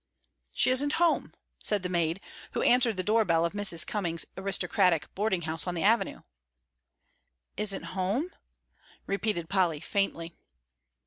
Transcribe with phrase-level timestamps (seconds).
[0.55, 2.21] "She isn't home," said the maid,
[2.53, 3.85] who answered the door bell of Mrs.
[3.85, 6.21] Cummings's aristocratic boarding house on the Avenue.
[7.55, 8.33] "Isn't home?"
[9.05, 10.35] repeated Polly, faintly.